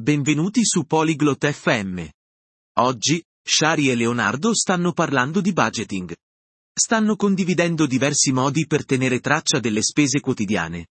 [0.00, 2.02] Benvenuti su Polyglot FM.
[2.78, 6.16] Oggi, Shari e Leonardo stanno parlando di budgeting.
[6.72, 10.86] Stanno condividendo diversi modi per tenere traccia delle spese quotidiane.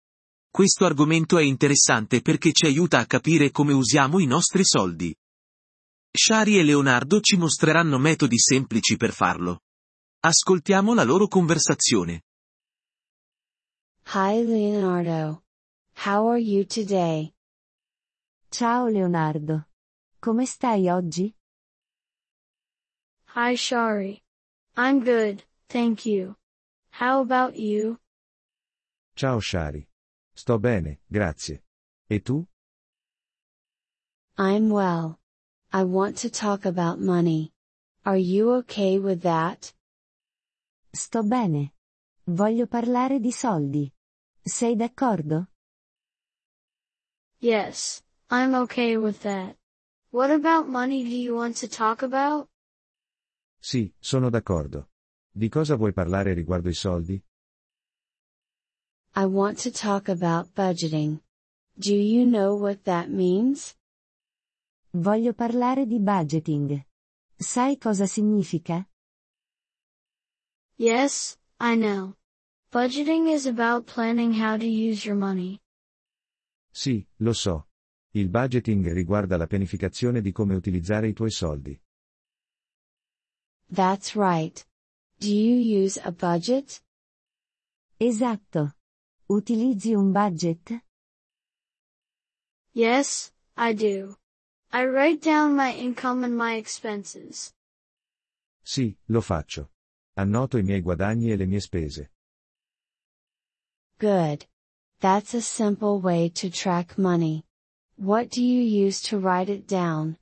[0.50, 5.14] Questo argomento è interessante perché ci aiuta a capire come usiamo i nostri soldi.
[6.10, 9.60] Shari e Leonardo ci mostreranno metodi semplici per farlo.
[10.18, 12.22] Ascoltiamo la loro conversazione.
[14.14, 15.44] Hi Leonardo.
[16.04, 17.35] How are you today?
[18.58, 19.66] Ciao Leonardo.
[20.18, 21.30] Come stai oggi?
[23.34, 24.22] Hi Shari.
[24.78, 26.36] I'm good, thank you.
[26.88, 27.98] How about you?
[29.14, 29.86] Ciao Shari.
[30.32, 31.64] Sto bene, grazie.
[32.08, 32.46] E tu?
[34.38, 35.18] I'm well.
[35.70, 37.52] I want to talk about money.
[38.06, 39.74] Are you okay with that?
[40.94, 41.74] Sto bene.
[42.24, 43.92] Voglio parlare di soldi.
[44.42, 45.50] Sei d'accordo?
[47.38, 49.56] Yes, I'm okay with that.
[50.10, 52.48] What about money do you want to talk about?
[53.60, 54.90] Sì, sono d'accordo.
[55.30, 57.22] Di cosa vuoi parlare riguardo i soldi?
[59.14, 61.20] I want to talk about budgeting.
[61.78, 63.76] Do you know what that means?
[64.90, 66.84] Voglio parlare di budgeting.
[67.36, 68.84] Sai cosa significa?
[70.78, 72.16] Yes, I know.
[72.72, 75.60] Budgeting is about planning how to use your money.
[76.72, 77.66] Sì, lo so.
[78.16, 81.78] Il budgeting riguarda la pianificazione di come utilizzare i tuoi soldi.
[83.70, 84.66] That's right.
[85.18, 86.82] Do you use a budget?
[87.98, 88.72] Esatto.
[89.26, 90.82] Utilizzi un budget?
[92.72, 94.16] Yes, I do.
[94.72, 97.52] I write down my income and my expenses.
[98.62, 99.72] Sì, lo faccio.
[100.14, 102.12] Annoto i miei guadagni e le mie spese.
[103.98, 104.46] Good.
[105.00, 107.44] That's a simple way to track money.
[107.98, 110.18] What do you use to write it down?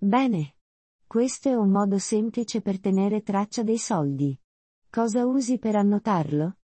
[0.00, 0.54] Bene.
[1.06, 4.36] Questo è un modo semplice per tenere traccia dei soldi.
[4.90, 6.56] Cosa usi per annotarlo?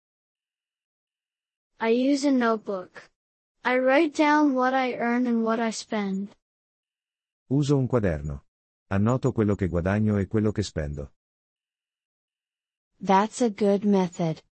[1.78, 3.10] I use a notebook.
[3.64, 6.34] I write down what I earn and what I spend.
[7.50, 8.46] Uso un quaderno.
[8.88, 11.12] Annoto quello che guadagno e quello che spendo.
[12.98, 14.42] That's a good method.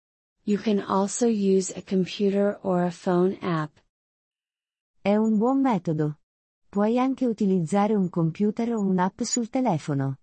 [0.44, 3.70] You can also use a computer or a phone app.
[5.02, 6.18] È un buon metodo.
[6.68, 10.18] Puoi anche utilizzare un computer o un'app sul telefono.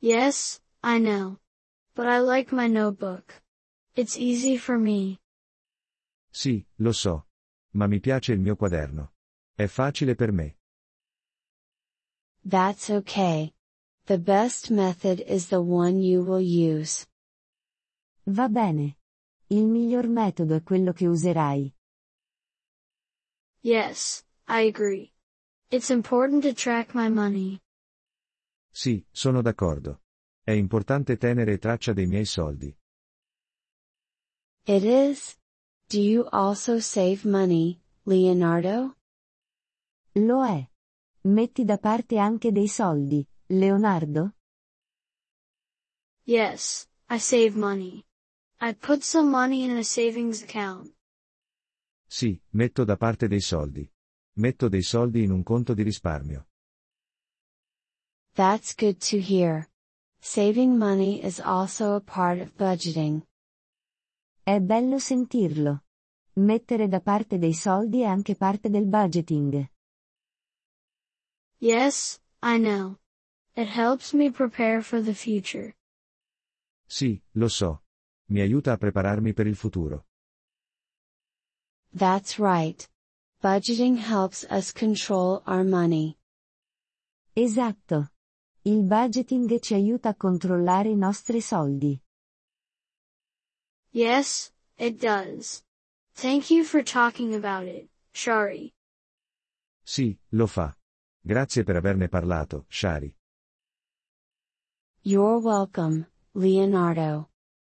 [0.00, 1.38] Yes, I know.
[1.94, 3.42] But I like my notebook.
[3.94, 5.18] It's easy for me.
[6.30, 7.28] Sì, lo so.
[7.70, 9.14] Ma mi piace il mio quaderno.
[9.54, 10.58] È facile per me.
[12.44, 13.54] That's okay.
[14.04, 17.06] The best method is the one you will use.
[18.24, 18.98] Va bene.
[19.48, 21.74] Il miglior metodo è quello che userai.
[23.64, 25.12] Yes, I agree.
[25.70, 27.60] It's important to track my money.
[28.70, 30.00] Sì, sono d'accordo.
[30.42, 32.76] È importante tenere traccia dei miei soldi.
[34.66, 35.38] It is?
[35.88, 38.96] Do you also save money, Leonardo?
[40.14, 40.68] Lo è.
[41.22, 44.34] Metti da parte anche dei soldi, Leonardo?
[46.24, 48.04] Yes, I save money.
[48.60, 50.92] I put some money in a savings account.
[52.12, 53.90] Sì, metto da parte dei soldi.
[54.34, 56.46] Metto dei soldi in un conto di risparmio.
[58.34, 59.70] That's good to hear.
[60.20, 63.26] Saving money is also a part of budgeting.
[64.42, 65.84] È bello sentirlo.
[66.34, 69.70] Mettere da parte dei soldi è anche parte del budgeting.
[71.60, 72.98] Yes, I know.
[73.54, 75.74] It helps me prepare for the future.
[76.84, 77.84] Sì, lo so.
[78.26, 80.08] Mi aiuta a prepararmi per il futuro.
[81.94, 82.88] That's right.
[83.42, 86.16] Budgeting helps us control our money.
[87.34, 88.08] Esatto.
[88.64, 92.00] Il budgeting ci aiuta a controllare i nostri soldi.
[93.90, 95.62] Yes, it does.
[96.14, 98.72] Thank you for talking about it, Shari.
[99.82, 100.74] Sì, lo fa.
[101.20, 103.14] Grazie per averne parlato, Shari.
[105.02, 107.28] You're welcome, Leonardo.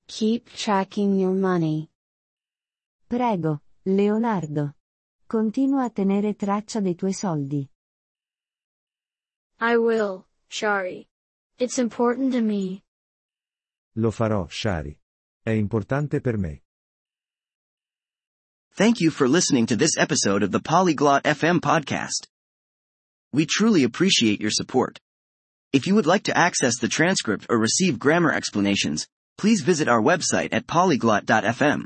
[0.07, 1.89] Keep tracking your money.
[3.07, 3.61] Prego,
[3.95, 4.75] Leonardo.
[5.27, 7.69] Continua a tenere traccia dei tuoi soldi.
[9.59, 11.07] I will, Shari.
[11.57, 12.81] It's important to me.
[13.95, 14.97] Lo farò, Shari.
[15.43, 16.61] È importante per me.
[18.73, 22.27] Thank you for listening to this episode of the Polyglot FM podcast.
[23.33, 24.99] We truly appreciate your support.
[25.73, 29.07] If you would like to access the transcript or receive grammar explanations,
[29.37, 31.85] please visit our website at polyglot.fm.